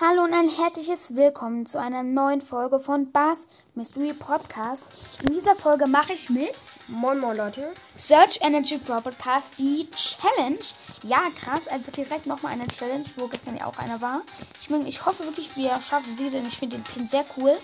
[0.00, 4.88] Hallo und ein herzliches Willkommen zu einer neuen Folge von Bars Mystery Podcast.
[5.22, 6.56] In dieser Folge mache ich mit
[6.88, 7.72] Moin Moin Leute.
[7.96, 10.58] Search Energy Podcast die Challenge.
[11.04, 14.22] Ja, krass, einfach direkt nochmal eine Challenge, wo gestern ja auch einer war.
[14.60, 17.56] Ich, mein, ich hoffe wirklich, wir schaffen sie, denn ich finde den Pin sehr cool.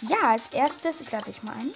[0.00, 1.70] Ja, als erstes, ich lade dich mal ein.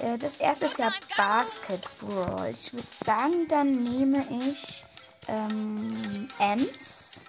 [0.00, 2.50] Äh, das erste ist ja Basketball.
[2.50, 4.84] Ich würde sagen, dann nehme ich
[5.28, 7.22] ähm, Ems.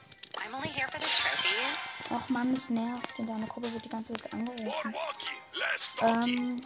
[0.46, 1.68] I'm only here for the trophies.
[2.09, 3.19] Och man, es nervt.
[3.19, 4.95] In deiner Gruppe wird die ganze Zeit angerufen.
[6.01, 6.65] Ähm.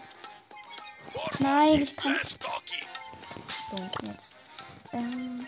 [1.39, 2.17] Nein, ich kann.
[3.69, 4.35] So, jetzt.
[4.93, 5.45] Ähm.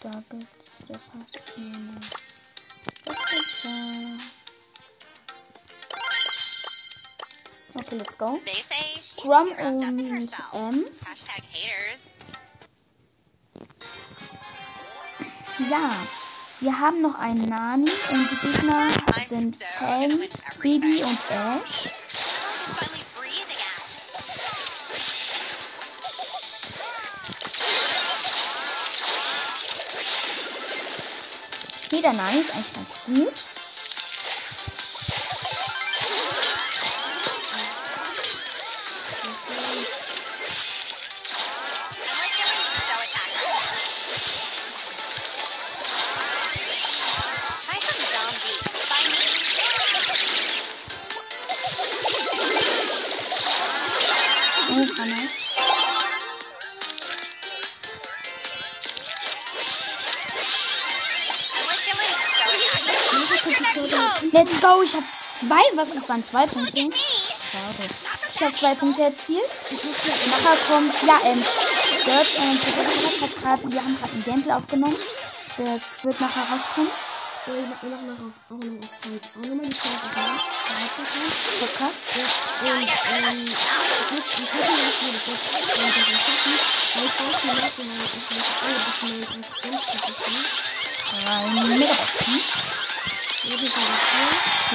[0.00, 0.82] Da gibt's.
[0.88, 1.40] Das heißt.
[1.46, 2.00] ich nehme
[3.04, 3.64] Das gibt's.
[3.64, 4.18] Äh,
[7.76, 8.38] Okay, let's go.
[9.16, 10.32] Grum und.
[10.52, 11.26] Ems.
[15.70, 15.96] Ja,
[16.64, 18.88] wir haben noch einen Nani und die Gegner
[19.26, 20.18] sind Fang,
[20.62, 21.92] Baby und Ash.
[31.84, 33.53] Okay, der Nani ist eigentlich ganz gut.
[54.74, 55.44] War nice.
[64.32, 66.90] Let's go, ich habe zwei, was das waren zwei Punkte.
[68.34, 69.64] Ich habe zwei Punkte erzielt.
[70.28, 71.44] Nachher kommt, ja, ähm,
[71.86, 74.96] Search Energy Podcast hat gerade, wir haben gerade ein Gameplay aufgenommen.
[75.56, 76.90] Das wird nachher rauskommen.
[77.46, 80.44] Ja, ich hab noch mal auf, auch noch auf halt auch nochmal die Chance gemacht.
[81.60, 82.02] Podcast.
[82.16, 82.24] Und
[82.64, 85.68] ähm, ich hoffe, ich hoffe, dass wir das jetzt das
[86.24, 86.56] schaffen.
[86.94, 89.84] Weil ich weiß, die Leute haben ich weiß alle bis mal als Games
[91.24, 91.44] Drei
[91.76, 92.40] Megaboxen.
[93.44, 93.58] Wir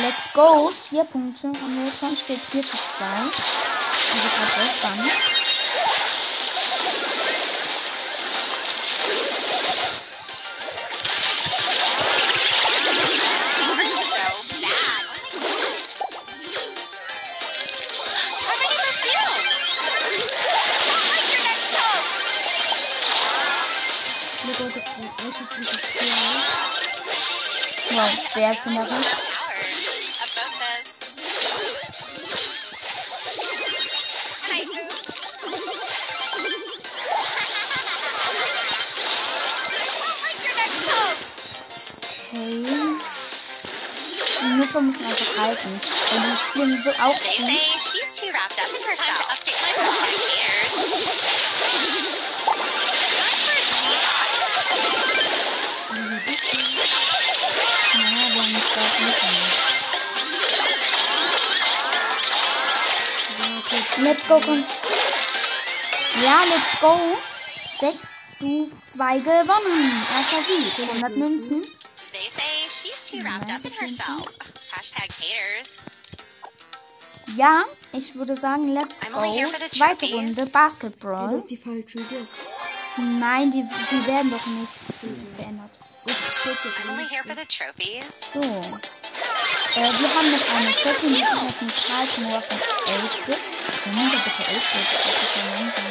[0.03, 0.72] Let's go.
[0.90, 2.16] Vier Punkte haben wir schon.
[2.16, 3.06] Steht 4 zu 2.
[3.06, 5.48] Also gerade sehr spannend.
[28.35, 29.09] Hope.
[42.31, 42.66] Okay.
[44.41, 45.69] Die Mutter muss man einfach halten.
[45.69, 45.81] Und
[46.23, 47.50] die spielen so auch gut.
[64.01, 64.63] Let's go, komm.
[66.23, 66.97] Ja, let's go.
[67.79, 70.06] 6 zu 2 gewonnen.
[70.17, 70.90] Erster Sieg.
[70.90, 71.62] 100 Münzen.
[72.12, 74.38] They say she's too wrapped up in herself.
[74.72, 75.75] Hashtag haters.
[77.38, 79.22] Ja, ich würde sagen, let's go.
[79.67, 80.07] Zweite.
[80.13, 81.41] Runde Basketball.
[81.44, 82.47] die falsche Guess.
[82.97, 85.72] Nein, die, die werden doch nicht verändert.
[88.31, 88.39] So.
[88.39, 93.38] Äh, wir haben noch eine Champion, die ist ein Karl von 11-Bit.
[93.85, 94.88] Moment, bitte 11-Bit.
[95.05, 95.83] Das ist ja langsam.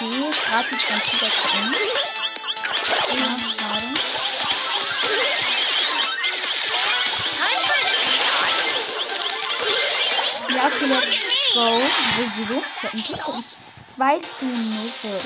[0.00, 0.32] Okay,
[0.68, 1.48] sieht ganz gut aus für
[3.18, 3.55] uns.
[11.56, 11.80] Wo-
[12.36, 12.54] Wieso?
[12.54, 13.56] Wir hatten Glück für uns.
[13.86, 15.24] 2 zu 0 für uns.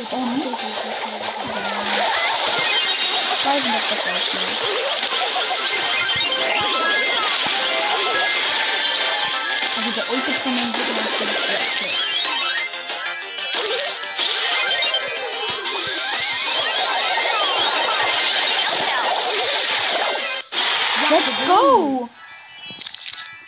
[3.43, 4.41] Zwei sind das besser als wir.
[9.77, 11.99] Also der Ulti von den Gegnern ist wirklich sehr schlecht.
[21.11, 22.09] Let's go!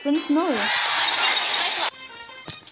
[0.03, 0.92] 5-0.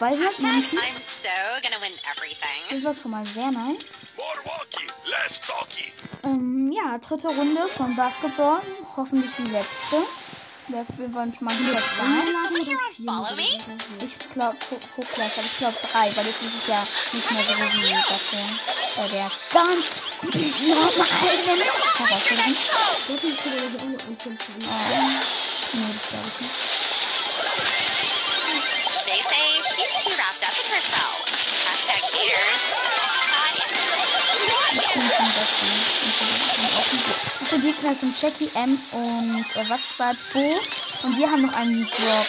[0.00, 0.78] 200 Münzen.
[0.78, 1.28] I'm so
[1.60, 2.60] gonna win everything.
[2.70, 4.00] Das war schon mal sehr nice.
[6.24, 8.62] Ähm, ja, dritte Runde von Basketball.
[8.96, 9.96] Hoffentlich die letzte.
[10.68, 12.06] Wir wollen schon mal hier Drei zwei.
[14.06, 14.56] Ich glaube,
[14.96, 16.82] Hochklasse, aber ich glaube drei, weil jetzt ist es ja
[17.12, 18.48] nicht mehr so wie davor.
[18.96, 19.84] Bei der ganz
[20.66, 22.56] normalen Herausforderung.
[24.64, 25.20] Ähm,
[25.74, 26.69] nee, das glaube ich nicht.
[37.40, 40.60] Unsere Gegner sind Jackie, Ems und äh, was war Bo?
[41.02, 42.26] Und wir haben noch einen Brock.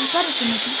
[0.00, 0.72] Was war das für Musik?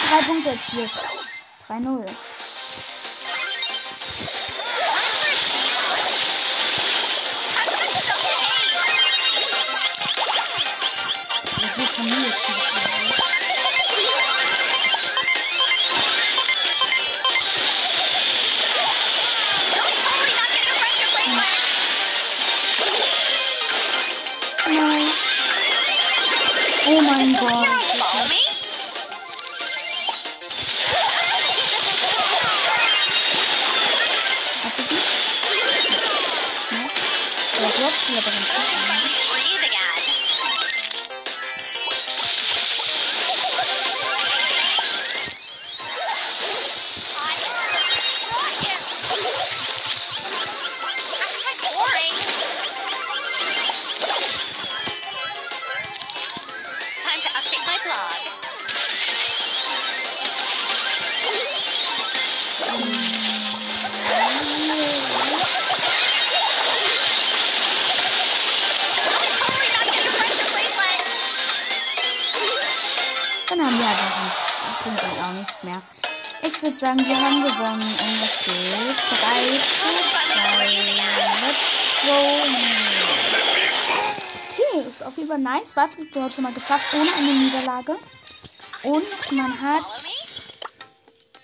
[0.00, 0.90] Drei Punkte erzielt.
[1.68, 2.06] 3-0.
[11.58, 12.61] Ich will
[75.64, 75.82] mehr.
[76.42, 79.90] Ich würde sagen, wir haben gewonnen und es steht 3 zu
[80.32, 80.66] 2.
[81.46, 82.18] Let's go.
[84.48, 85.72] Okay, ist auf jeden Fall nice.
[85.74, 87.96] Basketball hat schon mal geschafft ohne eine Niederlage.
[88.82, 89.86] Und man hat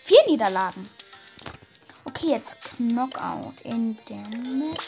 [0.04, 0.90] vier Niederlagen.
[2.04, 4.82] Okay, jetzt Knockout in der Map.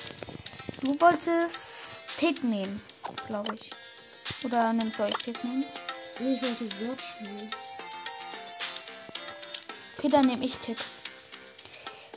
[0.80, 2.82] Du wolltest Tick nehmen,
[3.26, 3.70] glaube ich.
[4.42, 5.64] Oder nimmst du euch Tick nehmen?
[6.18, 7.50] Ich wollte Search spielen.
[10.00, 10.78] Okay, dann nehme ich Tick.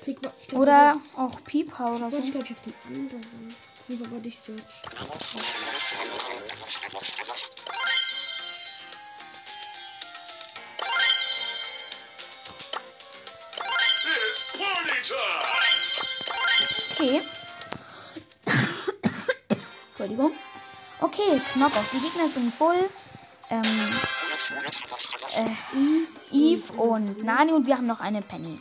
[0.01, 2.23] Tick ich glaub, Oder auch Pieper oder Also, so.
[2.27, 3.55] ich glaube, ich auf dem anderen.
[3.85, 4.83] Fall wollte ich Search.
[16.93, 17.21] Okay.
[19.89, 20.31] Entschuldigung.
[21.01, 21.83] Okay, Knockout.
[21.91, 22.89] Die Gegner sind Bull,
[23.49, 23.89] ähm,
[25.35, 28.59] äh, Eve und Nani und wir haben noch eine Penny.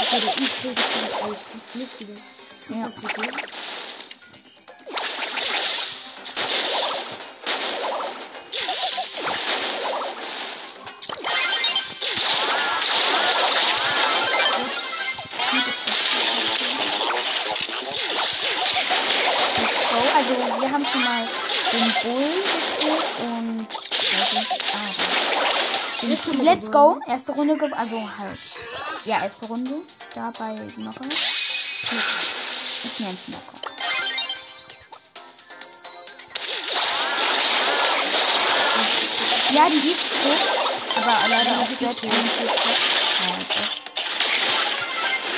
[0.00, 2.34] Okay, der eigentlich fast nicht das.
[2.68, 2.84] Was Ja.
[2.84, 3.32] hat sie gut?
[21.72, 22.30] Den Bull
[22.78, 23.66] gekillt und
[26.36, 27.00] wir Let's go.
[27.06, 28.38] Erste Runde, also halt.
[29.04, 29.72] Ja, erste Runde.
[30.14, 31.06] Da bei Knockout.
[32.84, 33.60] Ich nenne es Knockout.
[39.50, 40.38] Ja, die Eve ist tot.
[40.96, 42.10] Aber leider auch sehr tot.
[42.10, 43.70] Ja, weg.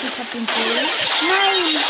[0.07, 0.88] Ich hab den Bull.
[1.29, 1.85] Nein!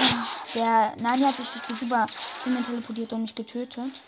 [0.00, 2.06] Ah, Der Nani hat sich durch die Super
[2.40, 4.02] Zimmer teleportiert und mich getötet.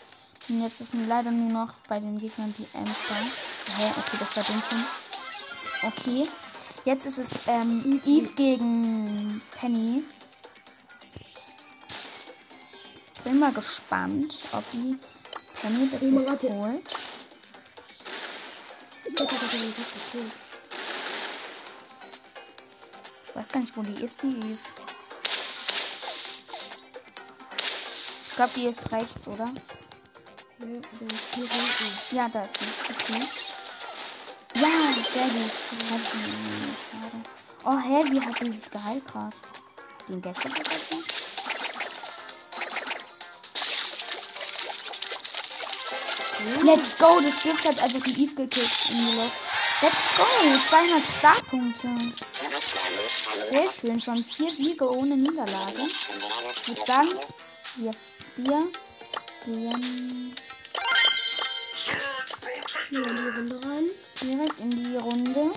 [0.49, 3.15] Und jetzt ist nur leider nur noch bei den Gegnern die Amster.
[3.77, 3.91] Hä?
[3.91, 4.61] Okay, das war dumm.
[5.83, 6.27] Okay.
[6.85, 10.03] Jetzt ist es ähm, Eve, gegen Penny.
[13.23, 14.97] Bin mal gespannt, ob die
[15.61, 16.95] Penny das Oh jetzt holt.
[19.05, 19.25] Ich ich.
[23.25, 24.82] Ich weiß gar nicht, wo die ist, die Eve.
[28.33, 29.45] Ich glaube, die ist rechts, oder?
[29.45, 32.15] Ja, hier hinten.
[32.15, 32.65] Ja, da ist sie.
[32.89, 33.21] Okay.
[34.55, 35.13] Yes!
[35.13, 35.51] Sehr gut.
[35.69, 36.79] Das hat sie nicht.
[36.89, 37.21] Schade.
[37.63, 38.11] Oh, hä?
[38.11, 39.37] Wie hat sie sich geheilt gerade?
[40.09, 41.03] Den Gäste vergessen?
[46.63, 47.21] Let's go!
[47.21, 49.45] Das Gift hat einfach die Eve gekillt in die Lost.
[49.83, 50.25] Let's go!
[50.59, 51.87] 200 Starpunkte.
[53.51, 54.01] Sehr schön.
[54.01, 55.83] Schon vier Siege ohne Niederlage.
[55.85, 57.09] Ich würde sagen,
[57.75, 57.93] wir
[58.35, 58.67] vier
[59.45, 60.35] gehen.
[62.89, 63.85] Hier in die Runde rein.
[64.21, 65.51] direkt in die Runde.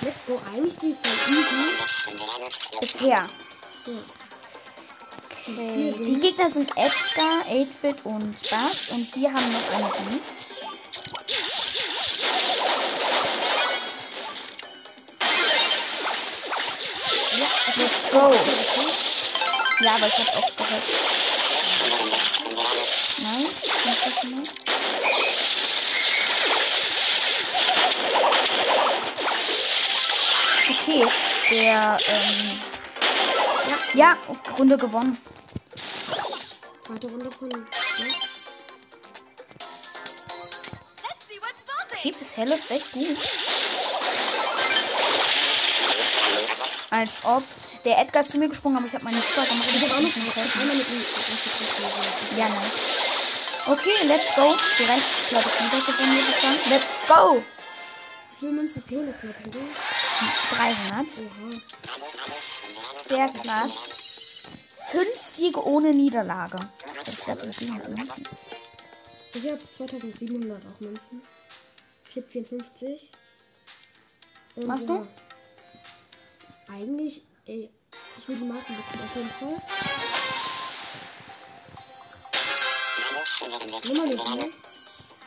[0.00, 0.40] Let's go.
[0.52, 2.80] Eigentlich die voll easy.
[2.80, 3.08] Bisher.
[3.08, 3.28] Ja.
[5.42, 5.94] Okay.
[6.06, 10.20] Die Gegner sind Edgar, 8-Bit und Bass und wir haben noch eine B.
[18.12, 18.30] go.
[19.80, 20.84] Ja, aber ich hab auch gehört.
[23.84, 24.52] Nicht das nicht.
[30.70, 31.06] Okay,
[31.50, 32.60] der, ähm,
[33.94, 34.16] ja,
[34.58, 35.18] Runde gewonnen.
[36.80, 37.50] Zweite Runde von.
[37.50, 37.56] Ja.
[41.40, 41.98] What's buzzing.
[41.98, 43.16] Okay, bisher läuft echt gut.
[46.90, 47.42] Als ob
[47.84, 49.68] der Edgar ist zu mir gesprungen, aber ich habe meine Super gemacht.
[49.74, 50.60] Ich habe auch noch.
[50.60, 52.38] Einmal mit aufgetroffen.
[52.38, 53.02] Ja, nice.
[53.66, 54.54] Okay, let's go.
[54.78, 56.58] Direkt, glaube ich, wieder würde ich sagen.
[56.68, 57.42] Let's go.
[58.32, 59.60] Wie viele Münzen fehlen jetzt noch, oder?
[60.56, 61.06] 300.
[61.18, 61.60] Oha.
[62.92, 64.02] Sehr krass.
[64.90, 66.58] Fünf Siege ohne Niederlage.
[67.06, 68.28] Ich das sind Münzen.
[69.34, 71.22] Ich habe 2700 auch Münzen.
[72.08, 73.10] Ich habe 54.
[74.56, 74.96] Und, Machst du?
[74.96, 75.06] ja,
[76.74, 77.70] Eigentlich, ey,
[78.16, 79.62] ich will die Marken bekommen, auf jeden Fall.
[83.84, 84.50] Nummer mit mir.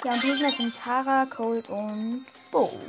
[0.06, 2.80] Ja, und die Gegner sind Tara, Cold und Bo.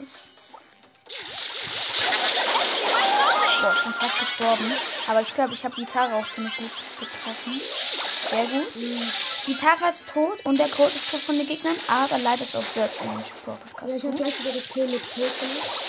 [3.61, 4.73] Boah, ich bin fast gestorben.
[5.09, 7.59] Aber ich glaube, ich habe die Tara auch ziemlich gut getroffen.
[7.59, 8.75] Sehr gut.
[8.75, 12.56] Die Tara ist tot und der Cold ist tot von den Gegnern, aber leider ist
[12.56, 15.30] auch Search in den Brawl Podcast Ja, ich habe gleich wieder das Kill mit Kill
[15.40, 15.85] gemacht.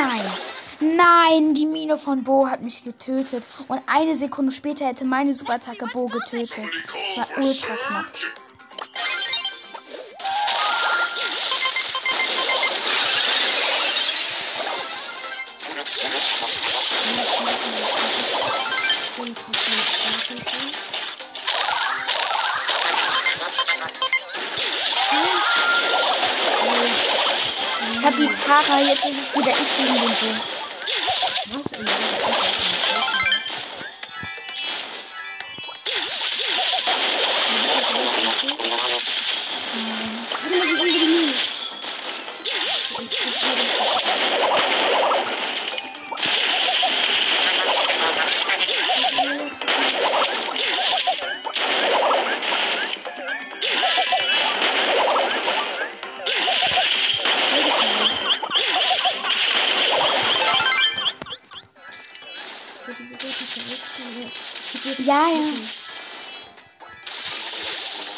[0.00, 0.96] Nein.
[0.96, 3.46] Nein, die Mine von Bo hat mich getötet.
[3.68, 6.70] Und eine Sekunde später hätte meine Superattacke Bo getötet.
[7.16, 8.06] Das war ultra knapp.
[19.18, 19.99] Und hab
[28.20, 30.59] die Tara, jetzt ist es wieder ich gegen den Bo.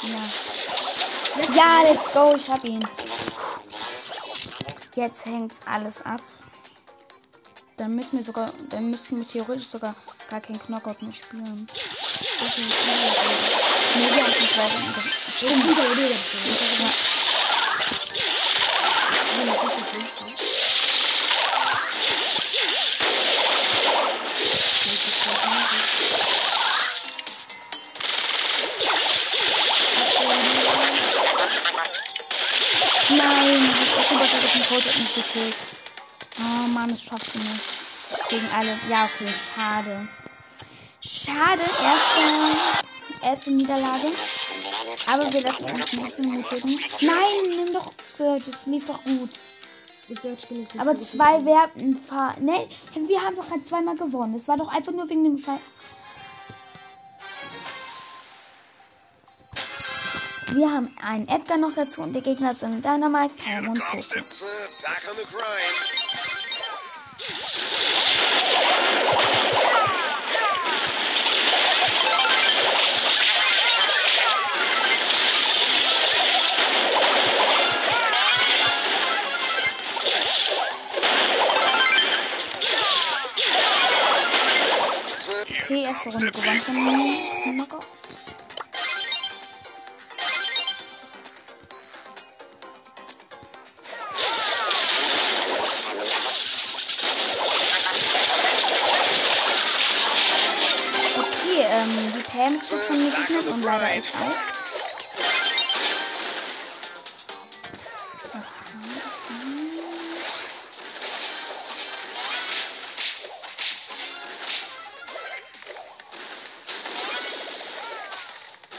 [0.02, 1.54] Ja.
[1.54, 2.86] Ja, let's go, ich hab ihn.
[4.94, 6.20] Jetzt hängt's alles ab.
[7.76, 9.94] Dann müssen wir sogar, dann müssten wir theoretisch sogar
[10.28, 11.66] gar keinen Knockout mehr spielen.
[13.94, 15.12] Nee, wir haben schon zwei Runden.
[15.30, 15.64] Stimmt.
[16.80, 17.11] Ja,
[34.72, 35.56] Code hat mich gekillt.
[36.38, 38.30] Oh Mann, das schaffst du nicht.
[38.30, 38.78] Gegen alle.
[38.88, 40.08] Ja, okay, schade.
[41.04, 44.08] Schade, erste, erste Niederlage.
[45.12, 46.80] Aber wir lassen uns nicht demütigen.
[47.02, 49.30] Nein, nimm doch Skirt, das lief doch gut.
[50.08, 50.46] Search
[50.78, 52.34] Aber zwei Werten fahr.
[52.40, 54.34] Ne, wir haben doch gerade zweimal gewonnen.
[54.34, 55.58] Es war doch einfach nur wegen dem Fall.
[60.54, 64.20] Wir haben einen Edgar noch dazu und die Gegner sind Dynamite, Pam und Poco.
[85.64, 88.01] Okay, erste Runde gewonnen von Knockout.
[102.56, 104.62] Ist schon von mir gegnet und leider ich auch.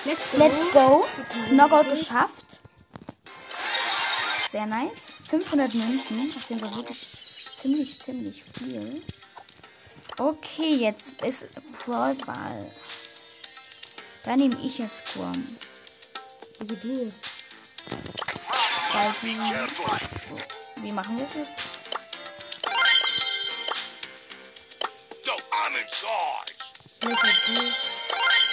[0.06, 0.38] Let's go.
[0.38, 1.06] Let's go.
[1.50, 2.60] Knockout geschafft.
[4.50, 5.14] Sehr nice.
[5.30, 6.32] 500 Münzen.
[6.36, 7.00] Auf jeden Fall wirklich
[7.56, 9.02] ziemlich, ziemlich viel.
[10.18, 11.50] Okay, jetzt ist
[11.86, 12.72] Brawl Ball.
[14.26, 15.46] Da nehme ich jetzt Quam.
[16.60, 17.14] Also du.
[18.94, 21.52] Weil die, wie machen wir es jetzt?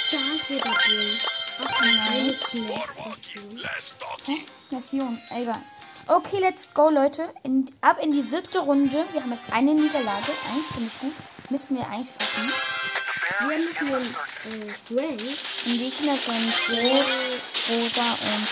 [0.07, 1.19] Stars oder Bull.
[1.63, 2.35] Ach nein.
[4.27, 4.47] Hä?
[4.71, 5.23] Mission.
[5.31, 5.63] Egal.
[6.09, 7.33] Okay, let's go, Leute.
[7.45, 9.07] In, ab in die siebte Runde.
[9.13, 10.33] Wir haben jetzt eine Niederlage.
[10.51, 11.15] Eigentlich ziemlich gut.
[11.51, 13.00] Müssten wir eigentlich schaffen.
[13.39, 15.21] Wir einen äh, Frank.
[15.65, 17.07] Die Gegner sind rot,
[17.69, 18.49] rosa und.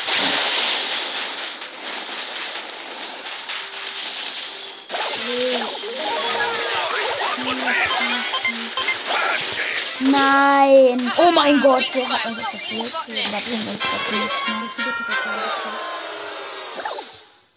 [10.00, 11.12] Nein!
[11.16, 12.92] Oh mein Gott, sie hat uns verfehlt.
[13.32, 14.86] Da bringt uns trotzdem nichts mehr.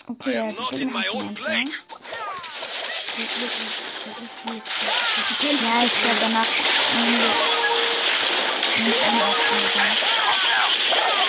[0.07, 1.07] Okay, ja, not die in Gegner my
[4.03, 6.47] Ja, ich glaube danach
[6.95, 7.21] nehmen
[8.85, 11.20] nicht eine Aufgabe.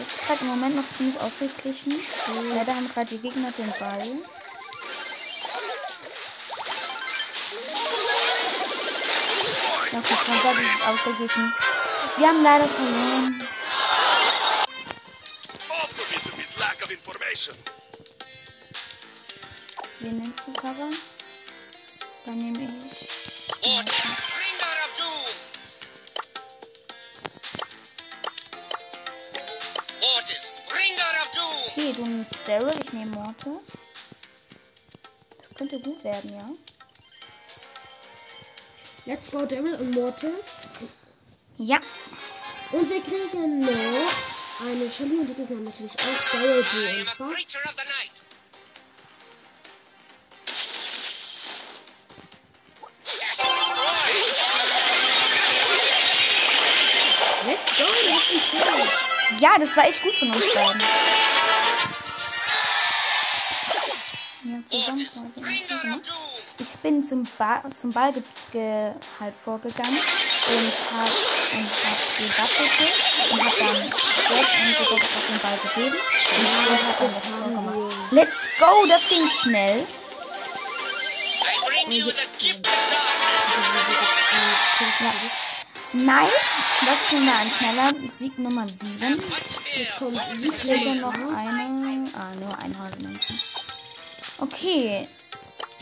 [0.00, 1.94] Es ist gerade im Moment noch ziemlich ausgeglichen.
[2.54, 4.06] Leider haben gerade die Gegner den Ball.
[9.92, 11.54] Ja, okay, von Gott ist es ausgeglichen.
[12.16, 13.48] Wir haben leider verloren.
[20.00, 20.90] Wen nimmst du, Cover?
[22.26, 24.31] Dann nehme ich.
[31.82, 33.76] Okay, du nimmst Daryl, ich nehme Mortis.
[35.40, 36.48] Das könnte gut werden, ja.
[39.04, 40.68] Let's go, Daryl und Mortis.
[41.58, 41.80] Ja.
[42.70, 47.36] Und wir kriegen noch eine Shelly und die Gegner natürlich auch Daryl, Bull und Bass.
[57.44, 59.40] Let's go, haben Frank.
[59.40, 60.80] Ja, das war echt gut von uns beiden.
[64.72, 65.40] Ja, zusammen Mortis, quasi.
[65.40, 66.02] bringer of doom.
[66.58, 71.10] Ich bin zum, ba zum Ball ge ge halt vorgegangen und hab,
[71.52, 73.76] und hab den Ball gekriegt und hab dann
[74.28, 75.96] selbst und sogar etwas den Ball gegeben
[76.38, 77.94] und er hat dann das Tor gemacht.
[78.12, 79.86] Let's go, das ging schnell.
[85.92, 89.16] Nice, das ging da ein schneller Sieg Nummer 7.
[89.16, 89.20] Much
[89.62, 89.86] fear.
[89.98, 93.38] Kommt Sieg noch eine, ah, nur ein Münzen.
[94.38, 95.06] Okay,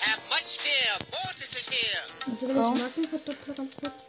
[0.01, 0.93] Have much fear.
[1.13, 2.03] Mortis is here.
[2.27, 2.75] let's Warte, wenn ich go.
[2.75, 4.09] Marken verdoppel ganz kurz.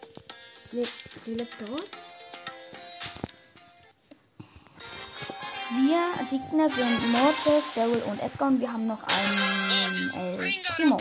[0.71, 1.65] Nee, okay, let's go.
[5.73, 10.97] Wir, die Gegner sind Mortis, Daryl und Edgar und wir haben noch einen El Primo.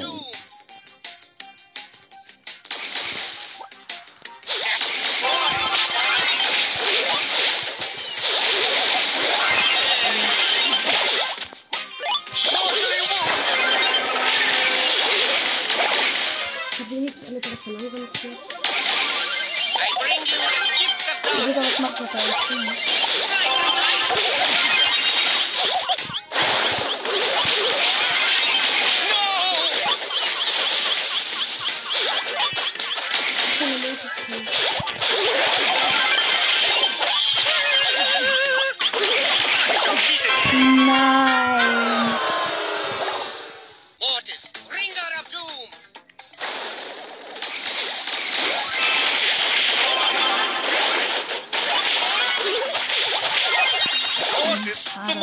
[54.92, 55.14] Schade.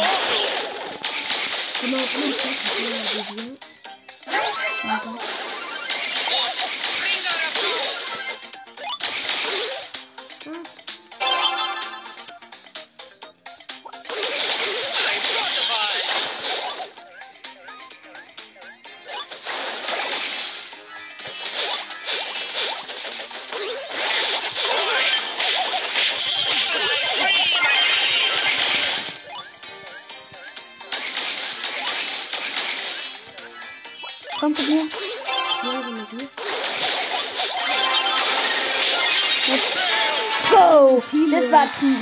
[1.81, 3.57] Genau, bin ich das ist mein Video.
[4.83, 5.36] Aber.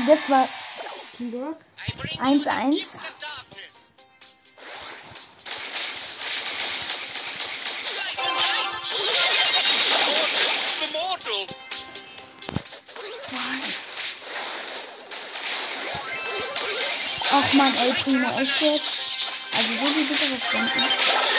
[0.06, 0.48] Das war
[1.16, 1.58] Teamwork.
[1.88, 2.42] I bring 1-1.
[2.42, 3.90] the darkness.
[7.84, 9.06] Slice and dice.
[10.14, 11.48] Mortis, the mortal.
[17.38, 19.30] Ach man, ey, Primo, echt jetzt?
[19.56, 20.72] Also so die Situation.
[20.76, 21.35] Yes,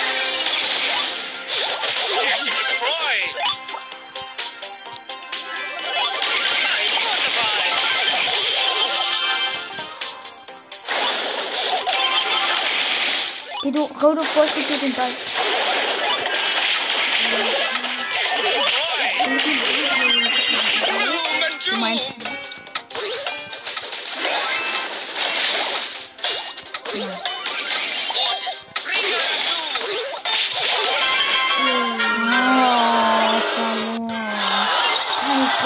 [13.85, 15.11] Rodo, vorspiel dir den Ball.
[21.69, 22.15] Du meinst.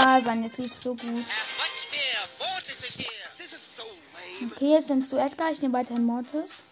[0.02, 1.24] Oh, sein, jetzt lief's so gut.
[4.52, 6.62] Okay, jetzt nimmst du Edgar, ich nehme weiterhin Mortis.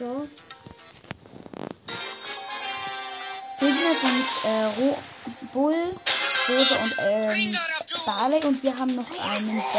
[0.00, 0.26] Go.
[3.60, 4.94] Gegner sind äh,
[5.52, 5.94] Bull,
[6.48, 7.58] Rose und ähm.
[8.06, 9.74] Barley und wir haben noch einen gut.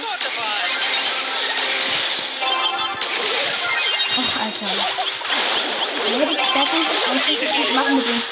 [0.00, 0.78] Mortified.
[4.16, 4.66] Ach, Alter.
[6.06, 6.66] Da hätte ich gar
[7.10, 8.22] anschließend machen mit dem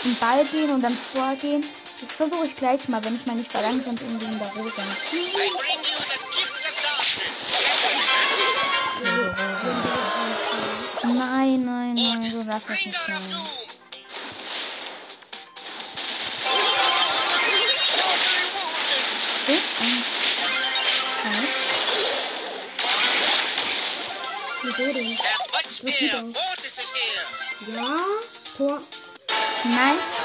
[0.00, 1.62] zum Ball gehen und dann vorgehen.
[2.00, 4.82] Das versuche ich gleich mal, wenn ich mal nicht verlangsamt irgendwie in der Rose.
[12.60, 13.22] Darf das nicht sein.
[19.46, 20.04] So, und
[21.24, 21.48] was?
[24.62, 25.18] Wieso denn?
[26.32, 27.76] Mortis is here.
[27.76, 27.98] Ja,
[28.56, 28.82] Tor.
[29.64, 30.22] Nice.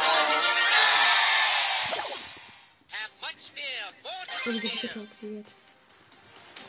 [4.48, 4.68] Oh, diese.
[4.68, 5.56] Bitte aktiviert.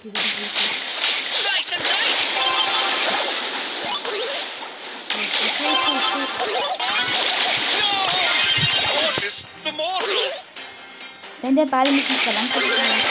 [0.02, 0.85] Die wird nicht.
[11.46, 13.06] Wenn der Ball mich nicht verlangsamt, dann ist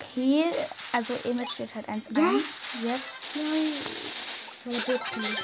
[0.00, 0.44] okay.
[0.90, 2.08] Also Emil steht halt 1-1.
[2.82, 3.36] Jetzt.
[3.36, 3.72] Nein.
[4.64, 5.38] Meine Burg nicht.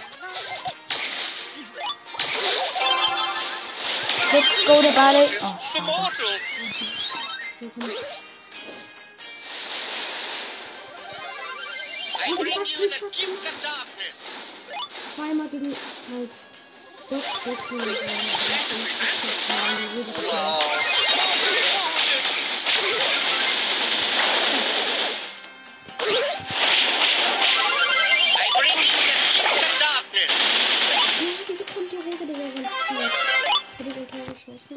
[4.32, 5.30] Let's go, der Ball.
[5.40, 5.56] Oh.
[12.18, 14.55] I Oh, bring you the gift of darkness.
[15.16, 15.74] Zweimal gegen
[16.12, 16.30] halt
[17.08, 17.80] Box Boxen.
[17.80, 17.96] und, äh,
[31.18, 33.12] die wieso kommt die Rose die ganze Zeit?
[33.78, 34.76] Hätte ich ein Tor geschossen?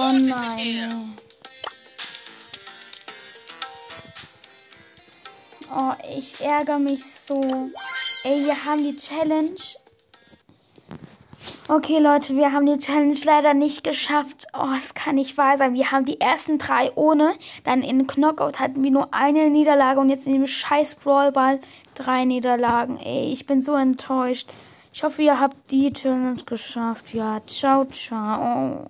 [0.00, 1.12] Oh nein.
[5.74, 7.42] Oh, ich ärgere mich so.
[8.22, 9.56] Ey, wir haben die Challenge.
[11.66, 14.46] Okay, Leute, wir haben die Challenge leider nicht geschafft.
[14.54, 15.74] Oh, es kann nicht wahr sein.
[15.74, 17.34] Wir haben die ersten drei ohne.
[17.64, 21.60] Dann in Knockout hatten wir nur eine Niederlage und jetzt in dem scheiß Brawlball
[21.94, 22.98] drei Niederlagen.
[22.98, 24.48] Ey, ich bin so enttäuscht.
[24.92, 27.12] Ich hoffe, ihr habt die Challenge geschafft.
[27.14, 28.86] Ja, ciao, ciao.